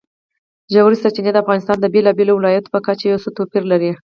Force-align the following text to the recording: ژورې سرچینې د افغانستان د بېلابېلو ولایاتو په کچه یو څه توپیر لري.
ژورې 0.73 0.97
سرچینې 1.01 1.31
د 1.33 1.37
افغانستان 1.43 1.77
د 1.79 1.85
بېلابېلو 1.93 2.33
ولایاتو 2.37 2.73
په 2.73 2.79
کچه 2.85 3.05
یو 3.07 3.21
څه 3.23 3.29
توپیر 3.37 3.63
لري. 3.71 3.91